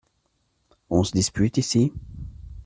[0.89, 1.91] On se dispute ici?